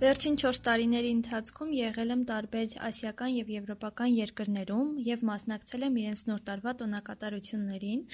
[0.00, 6.22] Վերջին չորս տարիների ընթացքում եղել եմ տարբեր ասիական և եվրոպական երկրներում և մասնակցել եմ իրենց
[6.30, 8.04] նոր տարվա տոնակատարություններին,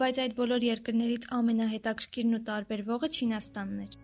[0.00, 3.98] բայց այդ բոլոր երկրներից ամենահետաքրքիրն ու տարբերվողը Չինաստանն էր: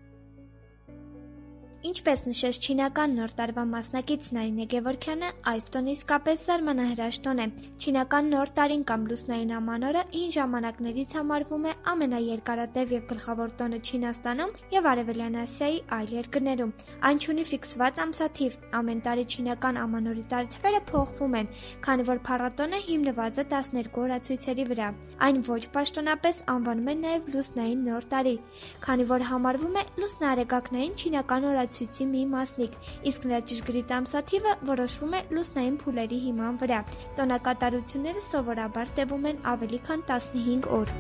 [1.87, 7.47] Ինչպես նշեց չինական Նոր տարվա մասնակից Նարինե Գևորգյանը, այս տոնը իսկապես զարմանահրաշ տոն է:
[7.79, 13.79] Չինական Նոր տարին կամ լուսնային աման օրը հին ժամանակներից համարվում է ամենաերկարատև և գլխավոր տոնը
[13.87, 16.73] Չինաստանում և Արևելյան Ասիայի այլ երկրներում:
[17.07, 21.53] Այն չունի ֆիքսված ամսաթիվ: Ամեն տարի չինական աման օրի տարեթվերը փոխվում են,
[21.87, 24.91] քանի որ փառատոնը հիմնված է 12 օրացույցերի վրա:
[25.23, 28.37] Այն ոչ պաշտոնապես անվանում են նաև լուսնային Նոր տարի,
[28.83, 32.77] քանի որ համարվում է լուսնաարեգակնային չինական օրացույցի մի մասնիկ,
[33.11, 36.81] իսկ նրա ճշգրիտ ամսաթիվը որոշվում է լուսնային փուլերի հիման վրա:
[37.21, 40.97] Տոնակատարությունները սովորաբար տևում են ավելի քան 15 օր: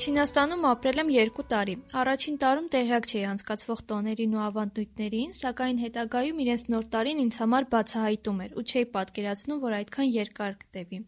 [0.00, 6.38] Չինաստանում ապրել եմ երկու տարի: Առաջին տարում տեղյակ չէի անցկացվող տոներին ու ավանդույթներին, սակայն հետագայում
[6.44, 11.00] իրենց Նոր տարին ինձ համար բացահայտում էր ու չէի պատկերացնում, որ այդքան երկար կտևի: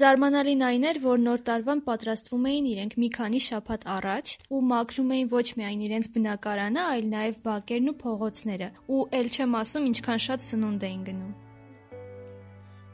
[0.00, 5.12] Զարմանալին այն էր, որ Նոր տարվան պատրաստվում էին իրենք մի քանի շաբաթ առաջ ու մաքրում
[5.14, 10.24] էին ոչ միայն իրենց բնակարանը, այլ նաև բակերն ու փողոցները: Ու էլ չեմ ասում ինչքան
[10.26, 11.32] շատ սնունդ էին գնում: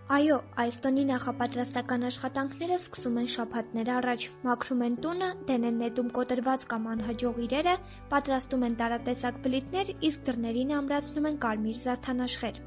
[0.07, 6.13] Այո, այս տոնի նախապատրաստական աշխատանքները սկսում են շաբաթներ առաջ: Մաքրում են տունը, դեն են նետում
[6.19, 7.75] կոտրված կամ անհաջող իրերը,
[8.15, 12.63] պատրաստում են տարատեսակ բլիթներ, իսկ դռներին ամրացնում են կարմիր զարդանախշեր: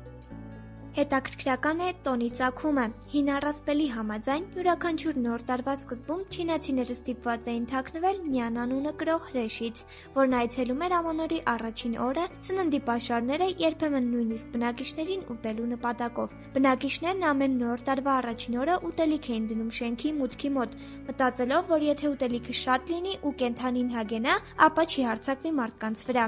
[1.00, 8.18] Հետաքրքրական է տոնի ծագումը: Հին առասպելի համաձայն, յուրաքանչյուր Նոր տարվա սկզբում չինացիները ստիպված էին թաքնվել
[8.34, 9.84] Նյան անունը կրող հրեշից,
[10.18, 17.56] որն այցելում էր ամանորի առաջին օրը՝ սննդի պաշարները, երբեմն նույնիսկ բնակիչներին ուտելու նպատակով: Բնակիչներն ամեն
[17.64, 20.78] Նոր տարվա առաջին օրը ուտելիք էին դնում շենքի մուտքի մոտ՝
[21.08, 24.36] մտածելով, որ եթե ուտելիքը շատ լինի ու կենդանին հագենա,
[24.68, 26.28] ապա չի հարձակվի մարդկանց վրա: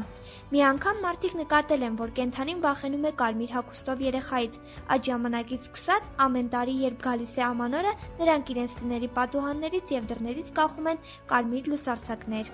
[0.55, 4.60] Մի անգամ մարդիկ նկատել են, որ կենդանին վախենում է կարմիր հագուստով երեխայից:
[4.93, 10.09] Այդ ժամանակից սկսած ամեն տարի երբ գալիս է աման օրը, նրանք իրենց տների պատուհաններից և
[10.11, 11.01] դռներից կախում են
[11.33, 12.51] կարմիր լուսարձակներ: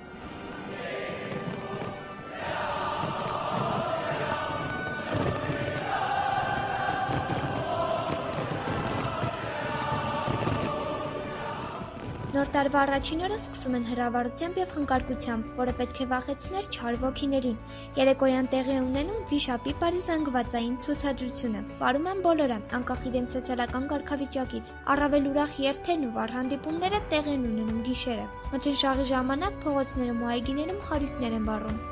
[12.37, 17.55] Նոր տարվա առաջին օրը սկսում են հրավառությամբ և խնկարկությամբ, որը պետք է վախեցներ չար ոգիներին:
[17.97, 24.73] Երեկոյան տեղի է ունենում Վիշապի բարի զանգվածային ցուցադրությունը: Պարում են բոլորը, անկախ իրենց սոցիալական կարգավիճակից:
[24.93, 30.83] Առավել ուրախ երթերն ու վառ հանդիպումները տեղի են ունենում գիշերը: Մթնշաղի ժամանակ փողոցներում ու այգիներում
[30.91, 31.85] խարույկներ են վառում: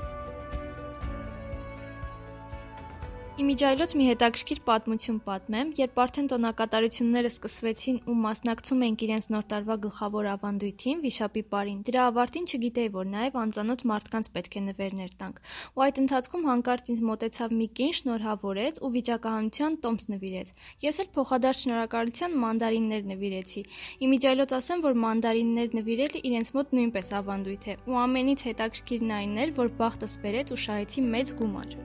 [3.36, 9.76] Իմիջիայլոց մի հետաքրքիր պատմություն պատմեմ: Երբ արդեն տոնակատարությունները սկսվեցին ու մասնակցում էինք իրենց Նոր տարվա
[9.86, 15.42] գլխավոր ավանդույթին՝ Վիշապի պարին, դրա ավարտին չգիտեի, որ նաև անծանոթ մարդկանց պետք է նվերներ տանք:
[15.76, 20.54] Ու այդ ընթացքում հանկարծ ինձ մոտեցավ մի կին, շնորհավորեց ու վիճակահանության տոմս նվիրեց:
[20.88, 23.66] Ես էլ փոխադարձ շնորհակալության մանդարիններ նվիրեցի:
[24.08, 29.54] Իմիջիայլոց ասեմ, որ մանդարիններ նվիրելը իրենց մոտ նույնպես ավանդույթ է: Ու ամենից հետաքրքիրն այն էր,
[29.60, 31.78] որ բախտս բերեց ու շահեցի մեծ գումար: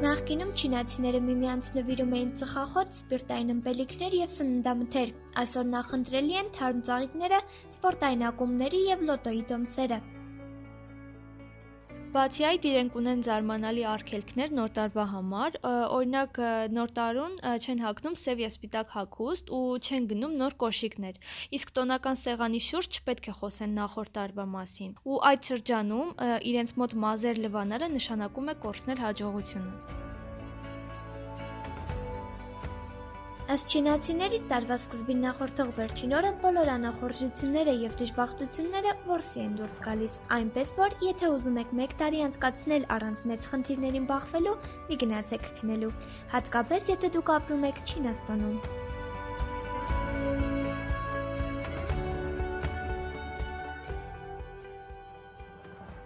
[0.00, 7.40] Նախկինում չինացիները միմյանց նվիրում էին ծխախոտ, սպիրտային ըմպելիքներ և սննդամթերք: Այսօր նախընտրելի են թարմ ծաղիկները,
[7.76, 9.98] սպորտային ակումբների և լոտոյի տոմսերը:
[12.12, 15.54] Բացի այդ, իրենք ունեն զարմանալի արգելքներ Նոր տարվա համար:
[15.96, 16.40] Օրինակ՝
[16.76, 21.22] Նոր տարուն չեն հագնում սև և սպիտակ հագուստ ու չեն գնում նոր կոշիկներ:
[21.56, 26.14] Իսկ տոնական սեղանի շուրջ չպետք է խոսեն նախորդ տարվա մասին: Ու այդ շրջանում
[26.52, 30.11] իրենց մոտ մազեր լվանալը նշանակում է կորցնել հաջողությունը:
[33.52, 40.14] Ըստ չինացիների, տարվա սկզբին նախորդող վերջին օրը բոլոր անախորժությունները և դժբախտությունները որսի են դուրս գալիս:
[40.36, 44.56] Այնպես որ եթե ուզում եք մեկ տարի անցկացնել առանց մեծ խնդիրներին բախվելու,
[44.88, 45.92] մի գնացեք քնելու:
[46.32, 48.56] Հատկապես եթե դուք ապրում եք Չինաստանում: